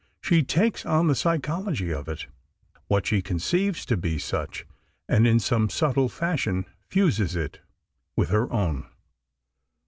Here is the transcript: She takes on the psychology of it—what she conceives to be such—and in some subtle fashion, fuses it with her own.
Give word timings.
She 0.19 0.41
takes 0.41 0.83
on 0.83 1.05
the 1.05 1.13
psychology 1.13 1.93
of 1.93 2.07
it—what 2.09 3.05
she 3.05 3.21
conceives 3.21 3.85
to 3.85 3.95
be 3.95 4.17
such—and 4.17 5.27
in 5.27 5.39
some 5.39 5.69
subtle 5.69 6.09
fashion, 6.09 6.65
fuses 6.89 7.35
it 7.35 7.59
with 8.15 8.29
her 8.29 8.51
own. 8.51 8.87